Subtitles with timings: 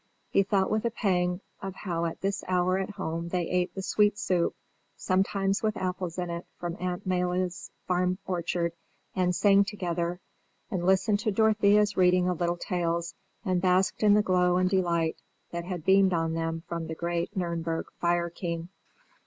[0.31, 3.83] He thought with a pang of how at this hour at home they ate the
[3.83, 4.55] sweet soup,
[4.97, 8.73] sometimes with apples in it from Aunt Maïla's farm orchard,
[9.15, 10.19] and sang together,
[10.71, 13.13] and listened to Dorothea's reading of little tales,
[13.45, 15.17] and basked in the glow and delight
[15.51, 18.69] that had beamed on them from the great Nürnberg fire king.